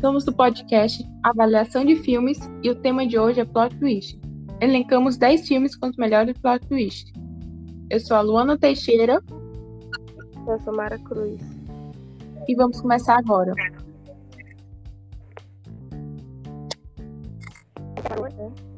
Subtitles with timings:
[0.00, 4.20] Somos do podcast Avaliação de Filmes e o tema de hoje é Plot Twist.
[4.60, 7.12] Elencamos 10 filmes com os melhores plot twists.
[7.90, 9.20] Eu sou a Luana Teixeira.
[10.46, 11.40] Eu sou Mara Cruz.
[12.46, 13.52] E vamos começar agora.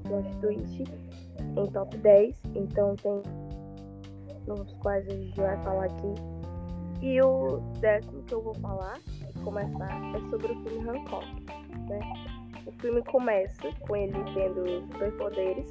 [0.04, 0.84] Plot twist
[1.54, 2.34] em top 10.
[2.54, 3.22] Então tem
[4.46, 6.14] nos quais a gente vai falar aqui.
[7.02, 8.98] E o décimo que eu vou falar
[9.40, 11.26] começar é sobre o filme Hancock.
[11.88, 12.00] Né?
[12.66, 15.70] O filme começa com ele tendo superpoderes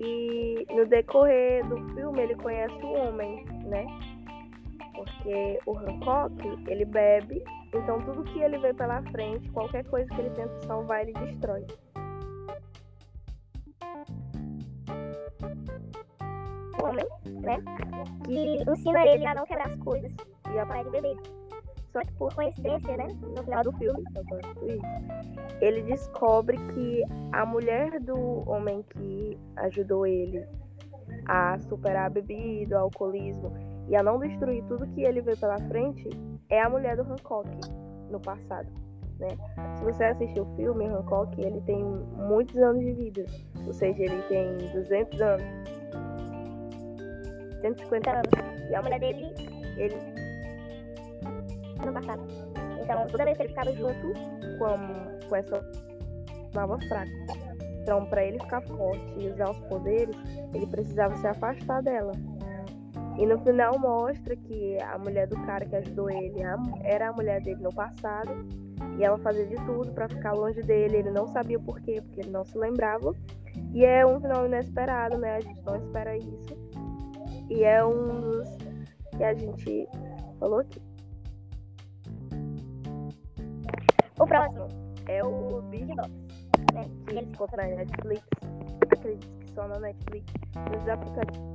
[0.00, 3.86] e no decorrer do filme ele conhece o homem, né?
[4.94, 6.34] Porque o Hancock,
[6.68, 7.42] ele bebe,
[7.72, 11.66] então tudo que ele vê pela frente, qualquer coisa que ele tenta salvar, ele destrói.
[16.80, 17.06] O homem,
[17.40, 17.58] né?
[18.24, 20.12] Que ensina ele a não quebrar as coisas
[20.52, 21.16] e a parar de beber.
[21.94, 23.06] Só que por coincidência, né?
[23.22, 24.02] No final do filme,
[25.60, 30.44] ele descobre que a mulher do homem que ajudou ele
[31.28, 33.52] a superar a bebida, o alcoolismo
[33.88, 36.08] e a não destruir tudo que ele vê pela frente
[36.48, 37.48] é a mulher do Hancock
[38.10, 38.66] no passado.
[39.20, 39.28] Né?
[39.76, 43.24] Se você assistir o filme, Hancock ele tem muitos anos de vida,
[43.64, 45.44] ou seja, ele tem 200 anos,
[47.60, 48.68] 150 anos.
[48.68, 49.32] E a mulher dele,
[49.76, 50.13] ele
[51.86, 52.22] no passado.
[52.82, 54.12] Então, toda vez que ele ficava junto
[54.58, 55.64] com, com essa
[56.54, 57.10] nova fraca.
[57.82, 60.16] Então, para ele ficar forte e usar os poderes,
[60.54, 62.12] ele precisava se afastar dela.
[63.18, 66.40] E no final mostra que a mulher do cara que ajudou ele
[66.82, 68.30] era a mulher dele no passado.
[68.98, 70.96] E ela fazia de tudo para ficar longe dele.
[70.96, 73.14] Ele não sabia por quê, porque ele não se lembrava.
[73.72, 75.36] E é um final inesperado, né?
[75.36, 76.56] A gente não espera isso.
[77.48, 78.48] E é um dos
[79.16, 79.88] que a gente
[80.40, 80.80] falou aqui.
[84.18, 84.68] O próximo
[85.08, 86.10] é o Big Box,
[86.72, 86.84] né?
[87.06, 88.22] Que ele ficou na Netflix.
[88.80, 90.32] Acredito que só na Netflix.
[90.70, 91.54] Nos aplicativos.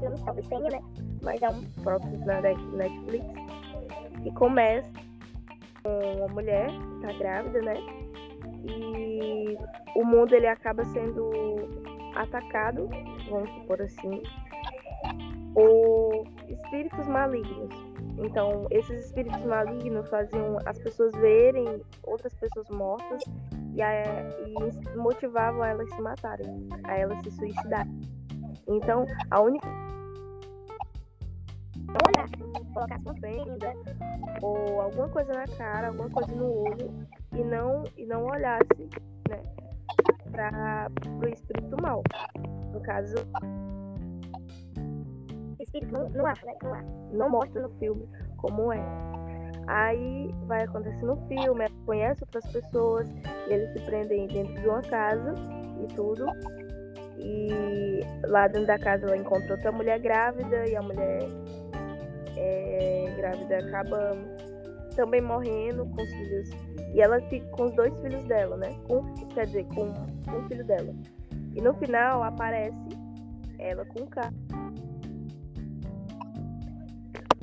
[0.00, 0.80] Filmes talvez tenha, né?
[1.22, 3.26] Mas é um próprio na Netflix.
[4.24, 4.90] E começa
[5.82, 7.74] com uma mulher que tá grávida, né?
[8.64, 9.56] E
[9.94, 11.30] o mundo ele acaba sendo
[12.16, 12.88] atacado,
[13.30, 14.22] vamos supor assim,
[15.54, 17.87] por espíritos malignos.
[18.18, 23.22] Então, esses espíritos malignos faziam as pessoas verem outras pessoas mortas
[23.74, 24.02] e, a,
[24.46, 28.00] e motivavam elas a se matarem, a elas se suicidarem.
[28.66, 29.68] Então, a única
[32.74, 33.72] colocar sua fenda
[34.42, 38.88] ou alguma coisa na cara, alguma coisa no olho e não e não olhasse,
[39.28, 39.42] né,
[40.30, 42.02] para o espírito mal.
[42.72, 43.16] No caso,
[45.68, 46.54] espírito não, não acha, né?
[46.62, 46.88] Não, acha.
[47.12, 48.08] não mostra no filme
[48.38, 48.82] como é.
[49.66, 53.08] Aí vai acontecer no filme, ela conhece outras pessoas,
[53.48, 55.34] e eles se prendem dentro de uma casa
[55.82, 56.26] e tudo.
[57.18, 61.28] E lá dentro da casa ela encontra outra mulher grávida e a mulher
[62.36, 64.16] é, grávida acaba
[64.96, 66.50] também morrendo com os filhos.
[66.94, 68.74] E ela fica com os dois filhos dela, né?
[68.86, 69.02] Com,
[69.34, 70.94] quer dizer, com, o filho dela.
[71.54, 72.88] E no final aparece
[73.58, 74.32] ela com o carro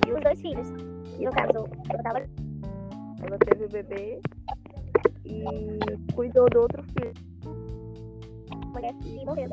[0.05, 0.69] e os dois filhos.
[1.19, 2.19] No caso, ela tava.
[2.19, 4.21] Ela teve o bebê
[5.23, 7.13] e cuidou do outro filho.
[8.73, 9.49] Mulher que morreu?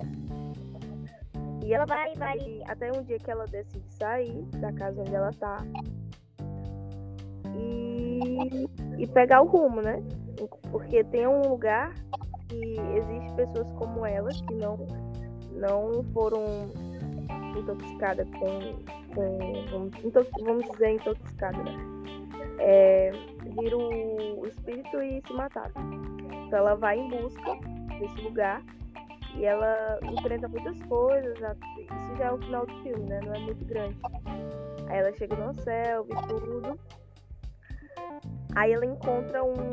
[1.65, 5.31] E ela vai, vai até um dia que ela decide sair da casa onde ela
[5.33, 5.65] tá
[7.55, 8.69] e,
[8.99, 10.03] e pegar o rumo, né?
[10.71, 11.95] Porque tem um lugar
[12.49, 14.77] que existe pessoas como ela que não,
[15.53, 16.45] não foram
[17.57, 19.91] intoxicadas com com
[20.45, 21.77] vamos, dizer, intoxicada, né?
[22.59, 23.11] É,
[23.61, 25.73] vira o, espírito e se mataram.
[26.47, 27.55] Então ela vai em busca
[27.99, 28.63] desse lugar
[29.37, 31.39] e ela enfrenta muitas coisas.
[31.39, 33.21] Isso já é o final do filme, né?
[33.25, 33.99] Não é muito grande.
[34.89, 36.79] Aí ela chega no céu e tudo.
[38.55, 39.71] Aí ela encontra um,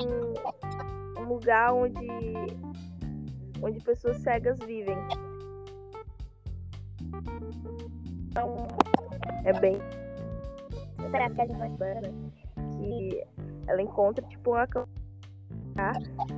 [1.19, 2.07] um lugar onde,
[3.61, 4.97] onde pessoas cegas vivem.
[9.43, 9.77] É bem.
[11.11, 12.31] Será que a gente vai espera, né?
[12.77, 13.23] Que
[13.67, 14.67] ela encontra, tipo, uma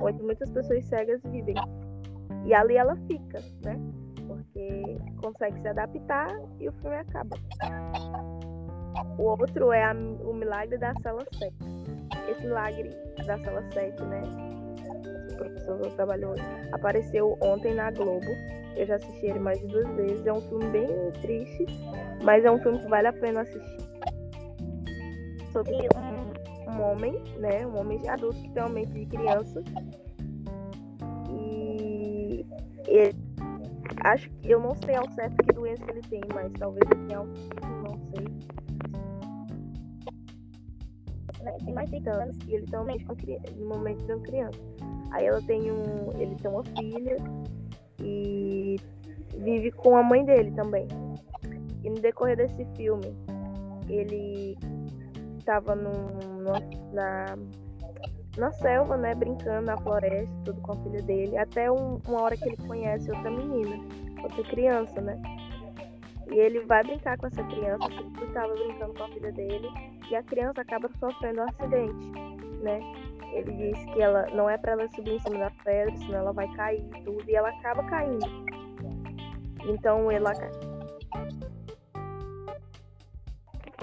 [0.00, 1.54] onde muitas pessoas cegas vivem.
[2.44, 3.78] E ali ela fica, né?
[4.26, 6.28] Porque consegue se adaptar
[6.60, 7.36] e o filme acaba.
[9.18, 11.54] O outro é a, o milagre da cela 7.
[12.30, 12.90] Esse milagre
[13.26, 14.51] da cela 7, né?
[15.44, 16.34] Professor trabalhou,
[16.72, 18.26] apareceu ontem na Globo.
[18.76, 20.26] Eu já assisti ele mais de duas vezes.
[20.26, 20.88] É um filme bem
[21.20, 21.66] triste,
[22.22, 23.82] mas é um filme que vale a pena assistir.
[25.52, 27.66] Sobre um, um homem, né?
[27.66, 29.62] Um homem adulto que tem uma mente de criança.
[31.30, 32.46] E
[32.86, 33.14] ele,
[34.04, 37.18] acho que eu não sei ao certo que doença ele tem, mas talvez ele tenha
[37.18, 37.50] autismo,
[37.86, 38.24] não sei.
[41.42, 41.52] Né?
[41.64, 42.36] Tem mais de Então, anos.
[42.46, 43.04] e ele tem uma mente
[43.60, 44.71] momento de uma criança.
[45.12, 46.10] Aí ela tem um.
[46.18, 47.16] Ele tem uma filha
[48.00, 48.76] e
[49.36, 50.86] vive com a mãe dele também.
[51.84, 53.14] E no decorrer desse filme,
[53.88, 54.56] ele
[55.44, 56.06] tava num,
[56.38, 56.60] numa-
[56.92, 57.36] na,
[58.36, 59.14] na selva, né?
[59.14, 61.36] Brincando na floresta, tudo com a filha dele.
[61.36, 63.76] Até um- uma hora que ele conhece outra menina,
[64.22, 65.20] outra criança, né?
[66.30, 69.68] E ele vai brincar com essa criança, ele estava brincando com a filha dele,
[70.10, 72.10] e a criança acaba sofrendo um acidente,
[72.62, 72.80] né?
[73.32, 76.32] Ele diz que ela não é para ela subir em cima da pedra, senão ela
[76.32, 78.26] vai cair tudo, e ela acaba caindo.
[79.64, 80.50] Então ele aca-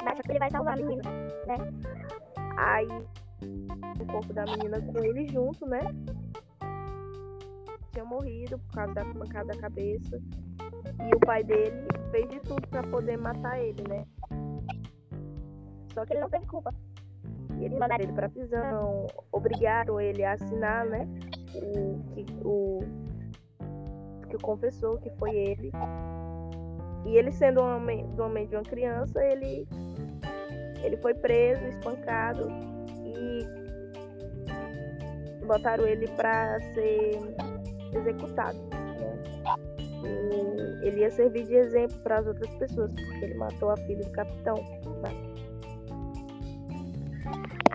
[0.06, 1.02] Acha que ele vai salvar a menina.
[2.58, 2.88] aí
[4.00, 5.82] o corpo da menina com ele junto, né?
[7.92, 10.20] Tinha morrido por causa da pancada da cabeça.
[11.10, 14.06] E o pai dele fez de tudo para poder matar ele, né?
[15.94, 16.74] Só que Ele não teve culpa.
[17.60, 21.08] E eles mandaram ele pra prisão, obrigaram ele a assinar, né?
[21.56, 22.80] O que o
[24.30, 25.72] que confessou que foi ele.
[27.06, 29.68] E ele sendo um homem, do homem de uma criança, ele
[30.84, 32.48] ele foi preso, espancado
[33.04, 33.46] e
[35.46, 37.20] botaram ele pra ser
[37.94, 38.58] executado.
[38.58, 39.20] né?
[40.82, 44.04] E ele ia servir de exemplo para as outras pessoas, porque ele matou a filha
[44.06, 44.56] do capitão.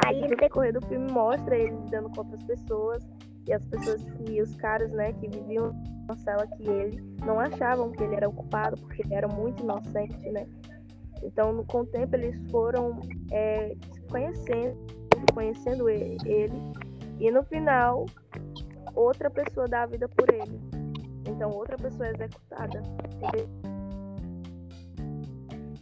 [0.04, 3.02] Aí no decorrer do filme mostra ele lidando com outras pessoas
[3.46, 5.72] e as pessoas que os caras, né, que viviam
[6.08, 9.62] na cela que ele não achavam que ele era o culpado porque ele era muito
[9.62, 10.46] inocente, né?
[11.22, 14.76] Então, com o tempo eles foram é, se conhecendo,
[15.32, 16.52] conhecendo e- ele
[17.18, 18.06] e no final
[18.94, 20.60] outra pessoa dá a vida por ele.
[21.26, 22.82] Então, outra pessoa é executada.
[23.32, 23.48] Ele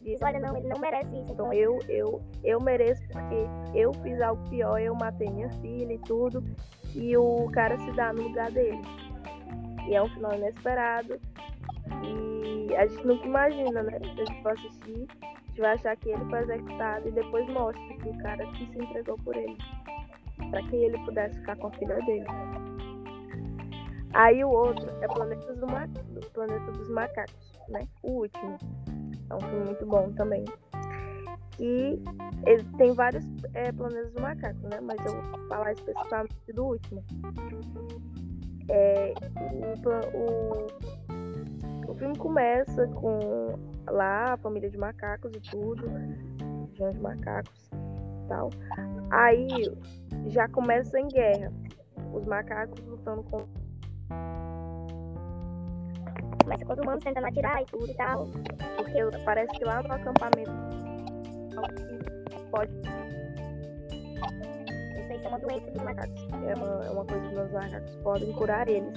[0.02, 1.32] diz, Olha, não, ele não merece isso.
[1.32, 5.98] então eu, eu, eu mereço porque eu fiz algo pior, eu matei minha filha e
[5.98, 6.44] tudo,
[6.94, 8.80] e o cara se dá no lugar dele.
[9.88, 11.18] E é um final inesperado.
[12.04, 13.98] E a gente nunca imagina, né?
[13.98, 17.46] Se a gente for assistir, a gente vai achar que ele foi executado e depois
[17.48, 19.56] mostra que o cara que se entregou por ele.
[20.50, 22.26] Pra que ele pudesse ficar com a filha dele.
[24.14, 25.88] Aí o outro é Planetas do, Ma...
[26.34, 27.88] Planeta dos Macacos, né?
[28.02, 28.58] O último.
[29.32, 30.44] É um filme muito bom também.
[31.58, 31.98] E
[32.46, 33.24] ele tem vários
[33.54, 34.78] é, planetas do macaco, né?
[34.82, 37.02] Mas eu vou falar especificamente do último.
[38.68, 39.14] É,
[40.12, 40.68] o,
[41.88, 43.58] o, o filme começa com
[43.88, 45.86] lá a família de macacos e tudo,
[46.68, 48.50] de macacos e tal.
[49.10, 49.48] Aí
[50.26, 51.50] já começa em guerra.
[52.12, 53.46] Os macacos lutando com
[56.52, 58.26] Começa com os humanos tentando atirar e tudo e tal.
[58.76, 60.52] Porque parece que lá no acampamento
[62.50, 62.72] pode
[64.98, 66.28] Isso aí é uma doença dos macacos.
[66.46, 68.92] é uma, é uma coisa que os macacos podem curar eles.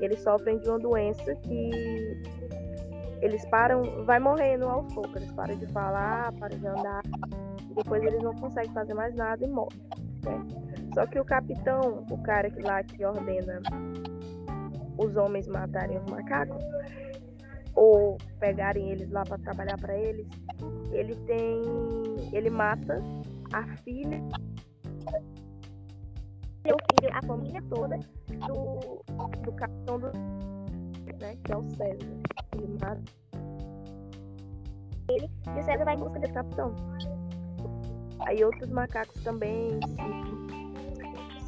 [0.00, 2.22] Eles sofrem de uma doença que
[3.20, 5.14] eles param, vai morrendo aos poucos.
[5.14, 7.02] Eles param de falar, param de andar,
[7.70, 9.80] e depois eles não conseguem fazer mais nada e morrem.
[10.24, 10.42] né?
[10.92, 13.60] Só que o capitão, o cara que lá que ordena
[15.02, 16.64] os homens matarem os macacos,
[17.74, 20.28] ou pegarem eles lá para trabalhar para eles,
[20.92, 21.62] ele tem.
[22.32, 23.02] ele mata
[23.52, 24.20] a filha
[27.00, 27.98] filho, a família toda.
[28.46, 29.02] do,
[29.42, 30.12] do capitão do.
[31.20, 32.06] Né, que é o César.
[32.56, 33.02] Ele mata
[35.10, 36.74] E o César vai em busca esse capitão.
[38.26, 39.96] Aí outros macacos também se.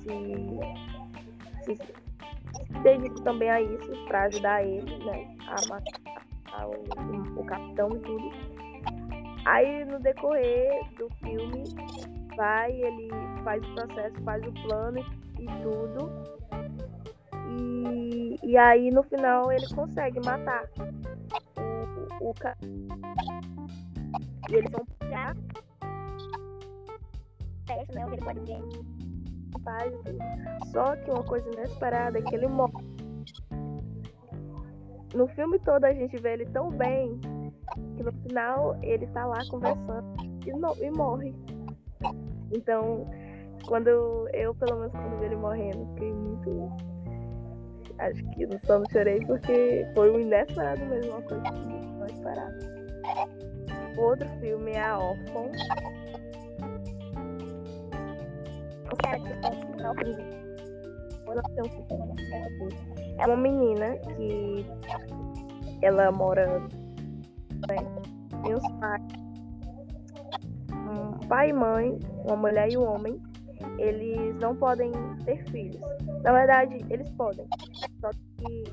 [0.02, 1.76] se.
[1.76, 2.01] se,
[2.72, 5.36] se dedicam também a isso para ajudar ele, né?
[5.46, 8.30] A matar o, o capitão e tudo.
[9.44, 11.64] Aí no decorrer do filme
[12.36, 13.08] vai, ele
[13.44, 14.98] faz o processo, faz o plano
[15.38, 16.10] e, tudo.
[17.48, 20.64] E, e aí no final ele consegue matar
[22.20, 22.56] o, o, ca-
[24.48, 24.86] E eles vão.
[27.66, 28.06] Teste, né?
[28.06, 28.62] O que ele pode ver.
[30.72, 32.72] Só que uma coisa inesperada é que ele morre.
[35.14, 37.20] No filme todo a gente vê ele tão bem
[37.96, 40.06] que no final ele tá lá conversando
[40.46, 41.34] e, no- e morre.
[42.50, 43.06] Então,
[43.66, 43.88] quando
[44.32, 46.72] eu, pelo menos quando vi ele morrendo, fiquei muito.
[47.98, 51.68] Acho que no só não chorei porque foi um inesperado mesmo, uma coisa que
[51.98, 52.52] não esperava.
[53.96, 55.50] Outro filme é A Órfão.
[63.18, 64.66] É uma menina que
[65.82, 66.60] ela mora
[67.68, 67.76] né,
[68.42, 69.02] tem os pais,
[70.72, 73.20] um pai e mãe, uma mulher e um homem,
[73.78, 74.92] eles não podem
[75.24, 75.80] ter filhos.
[76.22, 77.46] Na verdade, eles podem.
[78.00, 78.64] Só que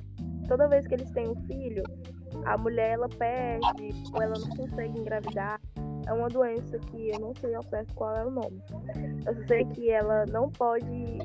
[0.48, 1.84] toda vez que eles têm um filho,
[2.46, 5.60] a mulher ela perde ou ela não consegue engravidar.
[6.10, 8.60] É uma doença que eu não sei ao certo qual é o nome.
[9.28, 11.20] Eu só sei que ela não pode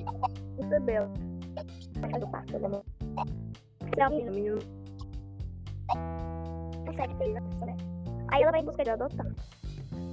[2.31, 2.69] parto, ela
[7.64, 7.76] né?
[8.29, 9.26] Aí ela vai em busca de adotar.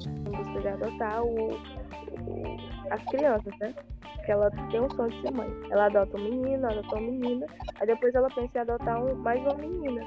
[0.07, 2.57] Em busca de adotar o, o-
[2.91, 3.73] as crianças, né?
[4.15, 5.49] Porque ela tem um sonho de ser mãe.
[5.69, 7.45] Ela adota um menino, adota uma menina.
[7.79, 10.01] Aí depois ela pensa em adotar um, mais uma menina.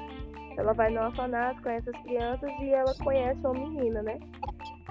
[0.57, 4.17] Ela vai no orfanato, conhece as crianças e ela conhece uma menina, né?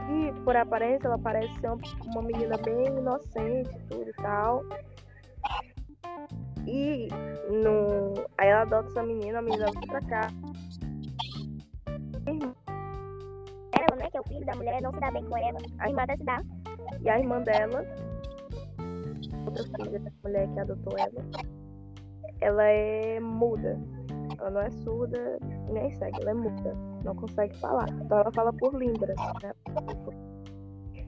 [0.08, 4.64] E por aparência ela parece ser uma, menina bem inocente, tudo e tal.
[6.66, 7.08] E
[7.50, 8.14] no...
[8.38, 10.28] aí ela adota essa menina, a menina vem pra cá.
[13.94, 15.58] ela, né, que é o filho da mulher, não se dá bem com ela.
[15.78, 16.42] A irmã até se dá.
[17.00, 17.84] E a irmã dela,
[19.46, 21.24] outra filha da mulher que adotou ela,
[22.40, 23.78] ela é muda.
[24.38, 25.38] Ela não é surda
[25.70, 26.93] nem cega, ela é muda.
[27.04, 27.88] Não consegue falar.
[27.90, 29.52] Então ela fala por Libras, né?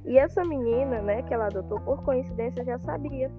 [0.04, 3.30] E essa menina, né, que ela adotou, por coincidência, já sabia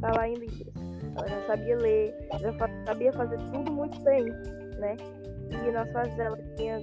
[0.00, 0.74] falar em Libras.
[1.16, 2.52] Ela já sabia ler, já
[2.86, 4.96] sabia fazer tudo muito bem, né?
[5.66, 6.80] E nas fases ela tinha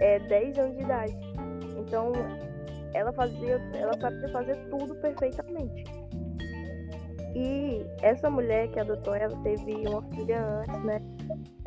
[0.00, 1.16] é, 10 anos de idade.
[1.78, 2.12] Então
[2.94, 5.84] ela fazia, ela sabia fazer tudo perfeitamente.
[7.34, 11.00] E essa mulher que adotou ela teve uma filha antes, né?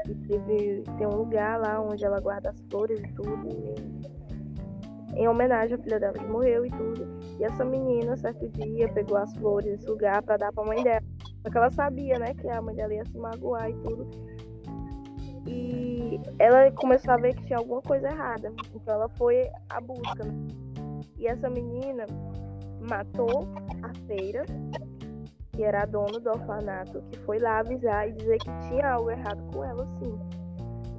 [0.07, 5.27] E teve tem um lugar lá onde ela guarda as flores e tudo, em, em
[5.27, 7.07] homenagem à filha dela que morreu e tudo.
[7.39, 10.83] E essa menina, certo dia, pegou as flores desse lugar para dar para a mãe
[10.83, 11.03] dela.
[11.41, 14.07] Só que ela sabia, né, que a mãe dela ia se magoar e tudo.
[15.45, 18.53] E ela começou a ver que tinha alguma coisa errada.
[18.73, 20.23] Então ela foi à busca.
[21.17, 22.05] E essa menina
[22.79, 23.47] matou
[23.81, 24.45] a feira,
[25.53, 29.43] que era dona do orfanato, que foi lá avisar e dizer que tinha algo errado
[29.51, 30.19] com ela, sim.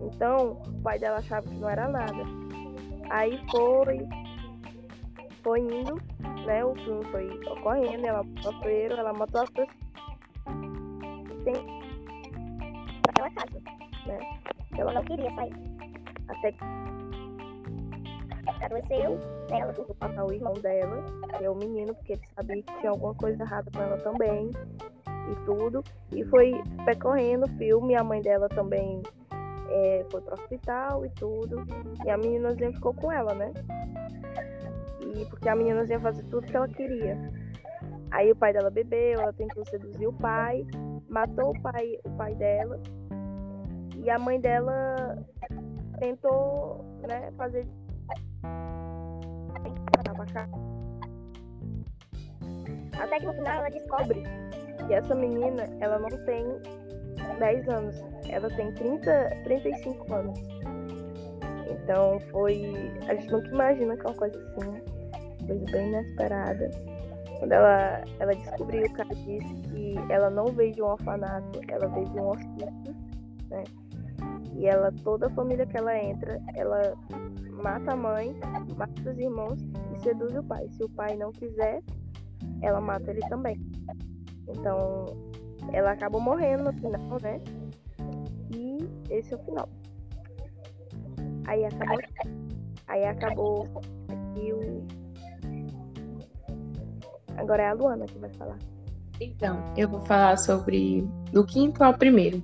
[0.00, 2.24] Então, o pai dela achava que não era nada.
[3.10, 4.06] Aí foi,
[5.42, 6.00] foi indo,
[6.46, 6.64] né?
[6.64, 8.24] O filme foi ocorrendo, ela
[8.62, 9.76] feira, ela matou as pessoas.
[13.06, 13.62] Naquela casa.
[14.06, 14.18] Né?
[14.78, 15.54] Ela não queria sair.
[16.28, 16.64] Até que
[18.64, 19.18] Adoeceu.
[19.50, 19.96] ela tentou
[20.28, 21.04] o irmão dela,
[21.36, 24.50] que é o menino, porque ele sabia que tinha alguma coisa errada com ela também.
[25.06, 25.82] E tudo.
[26.12, 26.52] E foi
[26.84, 29.02] percorrendo o filme, a mãe dela também
[29.70, 31.64] é, foi pro hospital e tudo.
[32.04, 33.52] E a meninazinha ficou com ela, né?
[35.00, 37.18] E porque a meninazinha fazia tudo que ela queria.
[38.10, 40.64] Aí o pai dela bebeu, ela tentou seduzir o pai,
[41.08, 42.80] matou o pai, o pai dela.
[43.96, 45.18] E a mãe dela
[45.98, 47.66] tentou, né, fazer
[52.98, 54.22] Até que no final ela descobre.
[54.88, 56.44] E essa menina, ela não tem
[57.38, 60.38] 10 anos, ela tem 30, 35 anos.
[61.70, 62.92] Então foi.
[63.08, 66.70] A gente nunca imagina que é uma coisa assim, coisa bem inesperada.
[67.38, 71.88] Quando ela, ela descobriu que ela disse que ela não veio de um orfanato, ela
[71.88, 72.96] veio de um hospício,
[73.50, 73.64] né?
[74.56, 76.94] E ela, toda a família que ela entra, ela
[77.62, 78.34] mata a mãe,
[78.76, 79.58] mata os irmãos
[80.04, 80.68] seduz o pai.
[80.70, 81.82] Se o pai não quiser,
[82.62, 83.58] ela mata ele também.
[84.46, 85.06] Então,
[85.72, 87.40] ela acabou morrendo no final, né?
[88.54, 88.78] E
[89.10, 89.68] esse é o final.
[91.46, 91.98] Aí acabou.
[92.86, 93.68] Aí acabou.
[94.36, 94.86] E o.
[97.36, 98.58] Agora é a Luana que vai falar.
[99.20, 102.42] Então, eu vou falar sobre do quinto ao primeiro.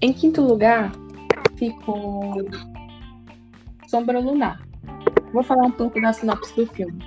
[0.00, 0.92] Em quinto lugar,
[1.56, 2.34] ficou
[3.86, 4.63] Sombra Lunar.
[5.34, 7.04] Vou falar um pouco da sinopse do filme.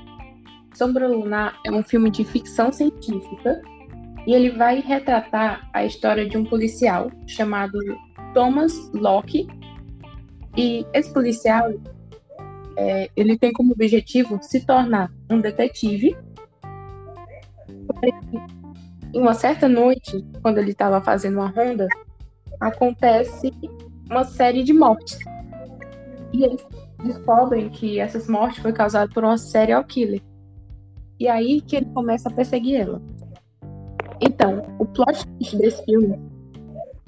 [0.73, 3.61] Sombra Lunar é um filme de ficção científica
[4.27, 7.79] e ele vai retratar a história de um policial chamado
[8.33, 9.47] Thomas Locke.
[10.57, 11.71] E esse policial,
[12.75, 16.13] é, ele tem como objetivo se tornar um detetive.
[19.13, 21.87] Em uma certa noite, quando ele estava fazendo uma ronda,
[22.59, 23.53] acontece
[24.09, 25.17] uma série de mortes.
[26.33, 26.65] E eles
[27.03, 30.21] descobrem que essas mortes foram causadas por uma serial killer.
[31.19, 33.01] E aí que ele começa a perseguir ela.
[34.21, 36.19] Então, o plot desse filme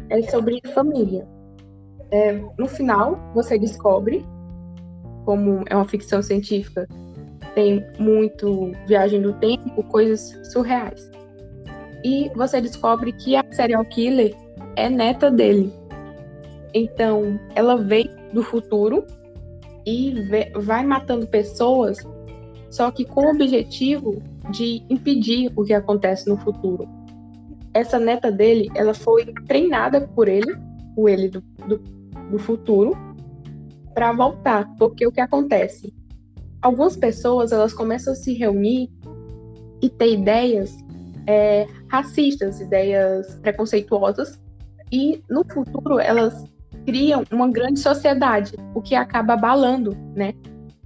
[0.09, 1.27] é sobre família.
[2.11, 4.25] É, no final, você descobre,
[5.25, 6.87] como é uma ficção científica,
[7.53, 11.09] tem muito viagem no tempo, coisas surreais.
[12.03, 14.35] E você descobre que a serial killer
[14.75, 15.73] é neta dele.
[16.73, 19.05] Então, ela veio do futuro
[19.89, 20.13] e
[20.55, 21.97] vai matando pessoas,
[22.69, 26.87] só que com o objetivo de impedir o que acontece no futuro.
[27.73, 30.55] Essa neta dele, ela foi treinada por ele,
[30.95, 31.77] o ele do, do,
[32.31, 32.95] do futuro,
[33.93, 35.93] para voltar, porque o que acontece?
[36.61, 38.91] Algumas pessoas elas começam a se reunir
[39.81, 40.77] e ter ideias
[41.25, 44.39] é, racistas, ideias preconceituosas,
[44.91, 46.43] e no futuro elas
[46.85, 50.33] criam uma grande sociedade, o que acaba abalando, né?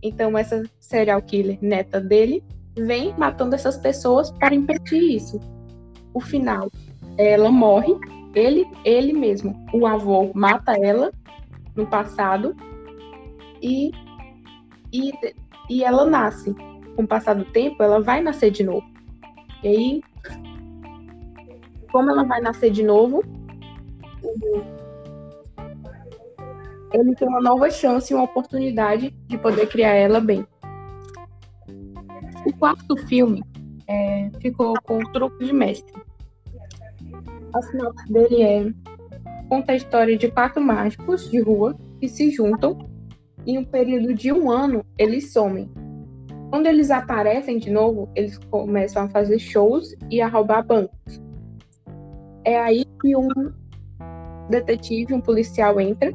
[0.01, 2.43] Então essa serial killer neta dele
[2.77, 5.39] vem matando essas pessoas para impedir isso.
[6.13, 6.69] O final,
[7.17, 7.95] ela morre,
[8.35, 11.12] ele, ele mesmo, o avô mata ela
[11.75, 12.55] no passado
[13.62, 13.91] e,
[14.91, 15.12] e,
[15.69, 16.53] e ela nasce.
[16.95, 18.85] Com o passar do tempo, ela vai nascer de novo.
[19.63, 20.01] E aí,
[21.91, 23.23] como ela vai nascer de novo,
[26.93, 30.45] ele tem uma nova chance e uma oportunidade de poder criar ela bem.
[32.45, 33.43] O quarto filme
[33.88, 35.93] é, ficou com o truque de mestre.
[37.53, 38.73] A sinopse dele é
[39.50, 42.77] conta a história de quatro mágicos de rua que se juntam
[43.45, 45.69] e em um período de um ano eles somem.
[46.50, 51.21] Quando eles aparecem de novo, eles começam a fazer shows e a roubar bancos.
[52.45, 53.27] É aí que um
[54.50, 56.13] detetive, um policial entra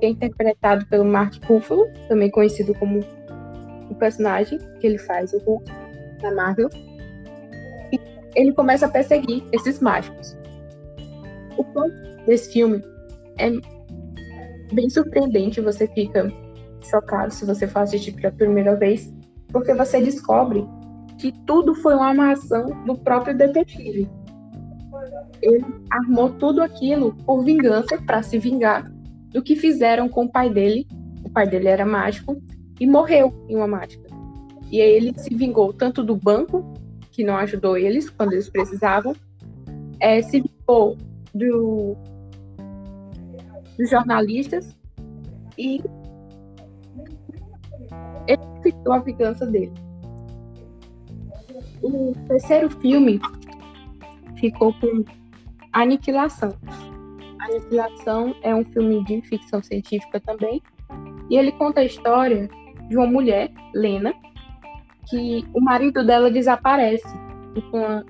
[0.00, 3.00] é interpretado pelo Mark Ruffalo, também conhecido como
[3.90, 5.70] o personagem que ele faz, o Hulk,
[6.20, 6.68] da Marvel.
[7.92, 8.00] E
[8.34, 10.36] ele começa a perseguir esses mágicos.
[11.56, 11.94] O ponto
[12.26, 12.82] desse filme
[13.38, 13.50] é
[14.72, 16.30] bem surpreendente, você fica
[16.82, 19.12] chocado se você for assistir pela primeira vez,
[19.48, 20.66] porque você descobre
[21.18, 24.08] que tudo foi uma armação do próprio detetive.
[25.40, 28.90] Ele armou tudo aquilo por vingança, para se vingar
[29.32, 30.86] do que fizeram com o pai dele.
[31.24, 32.40] O pai dele era mágico
[32.80, 34.08] e morreu em uma mágica.
[34.70, 36.64] E aí ele se vingou tanto do banco,
[37.12, 39.14] que não ajudou eles quando eles precisavam,
[40.00, 40.96] é, se vingou
[41.34, 41.96] do,
[43.78, 44.76] dos jornalistas
[45.56, 45.80] e
[48.26, 49.72] ele ficou a vingança dele.
[51.82, 53.20] O terceiro filme
[54.38, 55.04] ficou com
[55.72, 56.54] Aniquilação.
[57.46, 60.62] Aniquilação é um filme de ficção científica também.
[61.30, 62.48] E ele conta a história
[62.88, 64.12] de uma mulher, Lena,
[65.08, 67.06] que o marido dela desaparece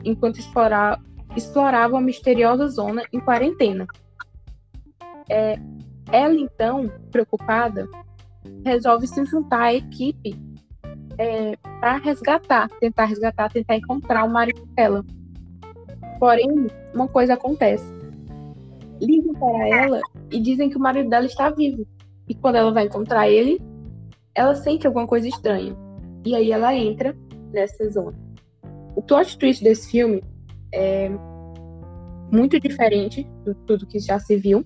[0.05, 3.87] enquanto explorava uma misteriosa zona em quarentena.
[5.29, 5.59] É,
[6.11, 7.89] ela, então, preocupada,
[8.65, 10.35] resolve se juntar à equipe
[11.19, 15.05] é, para resgatar, tentar resgatar, tentar encontrar o marido dela.
[16.19, 17.96] Porém, uma coisa acontece
[19.01, 21.87] ligam para ela e dizem que o marido dela está vivo.
[22.29, 23.61] E quando ela vai encontrar ele,
[24.35, 25.77] ela sente alguma coisa estranha.
[26.25, 27.17] E aí ela entra
[27.53, 28.19] nessa zona.
[28.95, 30.23] O plot twist desse filme
[30.73, 31.11] é
[32.33, 34.65] muito diferente de tudo que já se viu.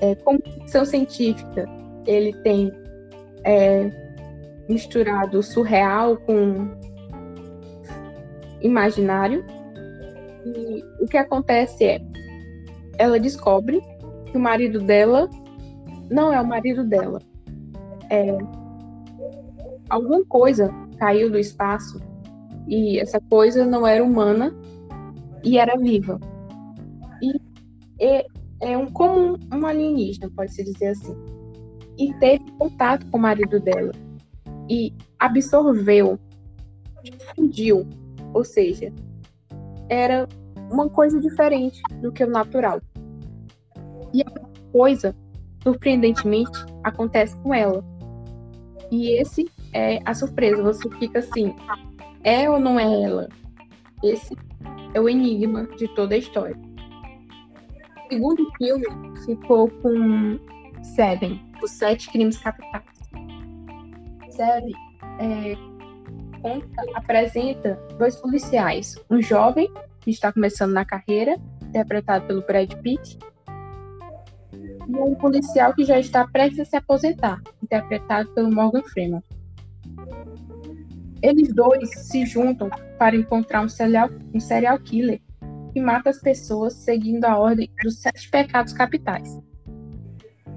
[0.00, 1.68] É, como ficção científica,
[2.06, 2.72] ele tem
[3.44, 3.90] é,
[4.68, 6.70] misturado surreal com
[8.62, 9.44] imaginário.
[10.44, 12.00] E o que acontece é
[13.00, 13.80] ela descobre
[14.26, 15.26] que o marido dela
[16.10, 17.18] não é o marido dela.
[18.10, 18.36] É,
[19.88, 21.98] alguma coisa caiu do espaço
[22.68, 24.54] e essa coisa não era humana
[25.42, 26.20] e era viva.
[27.22, 27.40] E
[27.98, 28.26] é,
[28.60, 31.16] é um como um alienígena, pode-se dizer assim.
[31.98, 33.92] E teve contato com o marido dela
[34.68, 36.18] e absorveu,
[37.34, 37.86] fundiu,
[38.34, 38.92] ou seja,
[39.88, 40.28] era
[40.70, 42.80] uma coisa diferente do que o natural.
[44.12, 44.30] E a
[44.72, 45.14] coisa,
[45.62, 47.84] surpreendentemente, acontece com ela.
[48.90, 50.62] E esse é a surpresa.
[50.62, 51.54] Você fica assim:
[52.24, 53.28] é ou não é ela?
[54.02, 54.36] Esse
[54.94, 56.56] é o enigma de toda a história.
[58.06, 58.86] O segundo filme
[59.24, 60.38] ficou com
[60.82, 62.82] Seven, Os Sete Crimes Capitais.
[64.30, 64.72] Seven
[65.20, 65.54] é,
[66.42, 68.96] conta, apresenta dois policiais.
[69.10, 73.18] Um jovem, que está começando na carreira, interpretado pelo Brad Pitt,
[74.92, 79.22] e um policial que já está prestes a se aposentar, interpretado pelo Morgan Freeman.
[81.22, 85.20] Eles dois se juntam para encontrar um serial, um serial killer
[85.72, 89.38] que mata as pessoas seguindo a ordem dos sete pecados capitais.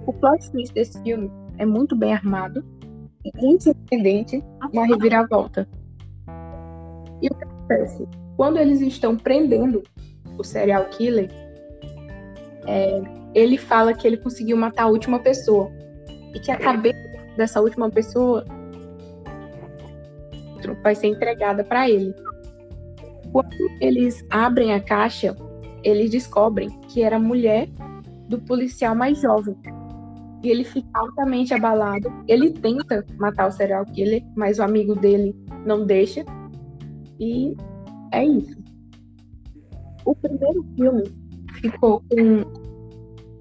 [0.08, 2.66] O plot twist desse filme é muito bem armado,
[3.36, 4.44] muito surpreendente,
[4.74, 5.68] uma reviravolta.
[7.22, 8.08] E o que acontece?
[8.36, 9.84] Quando eles estão prendendo
[10.38, 11.30] o serial killer,
[12.66, 13.02] é,
[13.34, 15.72] ele fala que ele conseguiu matar a última pessoa
[16.34, 16.98] e que a cabeça
[17.38, 18.46] dessa última pessoa
[20.82, 22.14] vai ser entregada para ele.
[23.32, 25.36] Quando eles abrem a caixa,
[25.84, 27.68] eles descobrem que era a mulher
[28.30, 29.56] do policial mais jovem.
[30.44, 32.12] E ele fica altamente abalado.
[32.28, 36.24] Ele tenta matar o serial killer, mas o amigo dele não deixa.
[37.20, 37.56] E
[38.12, 38.62] é isso.
[40.06, 41.04] O primeiro filme
[41.62, 42.63] ficou com.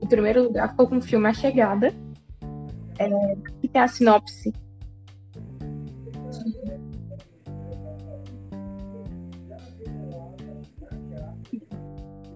[0.03, 1.95] O primeiro lugar ficou com o filme A Chegada,
[2.99, 4.53] é, que tem a sinopse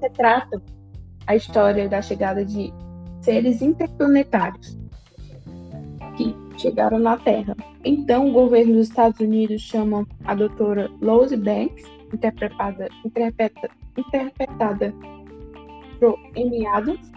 [0.07, 0.63] retrata
[1.27, 2.73] a história da chegada de
[3.21, 4.79] seres interplanetários
[6.17, 7.57] que chegaram na Terra.
[7.85, 14.95] Então, o governo dos Estados Unidos chama a doutora Rose Banks, interpretada, interpreta, interpretada
[15.99, 17.16] por Amy Adams,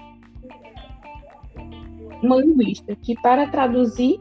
[2.21, 4.19] uma linguista que, para traduzir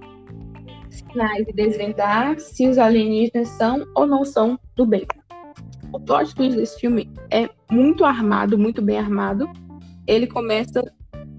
[0.91, 5.07] sinais e desvendar se os alienígenas são ou não são do bem.
[5.93, 9.49] O plot twist desse filme é muito armado, muito bem armado.
[10.07, 10.83] Ele começa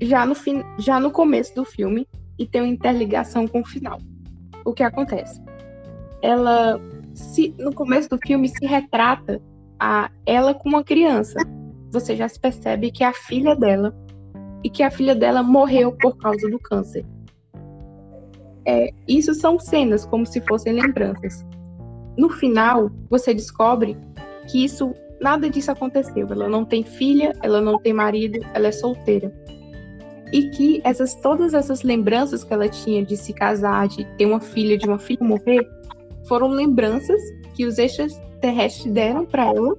[0.02, 4.00] já no, fim, já no começo do filme e tem uma interligação com o final.
[4.66, 5.42] O que acontece?
[6.22, 6.80] Ela,
[7.14, 9.42] se, no começo do filme, se retrata
[9.80, 11.40] a ela com uma criança.
[11.92, 13.96] Você já se percebe que é a filha dela
[14.64, 17.06] e que a filha dela morreu por causa do câncer.
[18.66, 21.46] É, isso são cenas como se fossem lembranças.
[22.18, 23.98] No final, você descobre
[24.50, 26.28] que isso nada disso aconteceu.
[26.30, 29.34] Ela não tem filha, ela não tem marido, ela é solteira.
[30.32, 34.40] E que essas todas essas lembranças que ela tinha de se casar, de ter uma
[34.40, 35.68] filha, de uma filha morrer,
[36.28, 37.20] foram lembranças
[37.56, 39.76] que os extraterrestres deram para ela,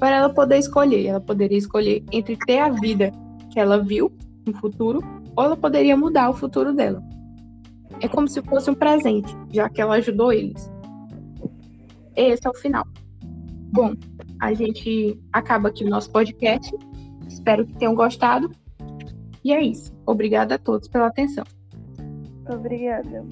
[0.00, 1.06] para ela poder escolher.
[1.06, 3.12] Ela poderia escolher entre ter a vida
[3.56, 4.12] que ela viu
[4.46, 5.00] no futuro,
[5.34, 7.02] ou ela poderia mudar o futuro dela.
[8.02, 10.70] É como se fosse um presente, já que ela ajudou eles.
[12.14, 12.84] Esse é o final.
[13.72, 13.94] Bom,
[14.42, 16.70] a gente acaba aqui o nosso podcast.
[17.26, 18.50] Espero que tenham gostado.
[19.42, 19.90] E é isso.
[20.04, 21.44] Obrigada a todos pela atenção.
[22.46, 23.24] Obrigada.